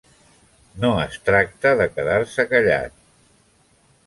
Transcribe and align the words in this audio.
No 0.85 0.89
es 1.01 1.19
tracta 1.27 1.75
de 1.83 1.87
quedar-se 1.99 2.47
callat. 2.55 2.97